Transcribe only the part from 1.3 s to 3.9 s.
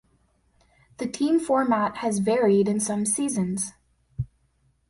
format has varied in some seasons.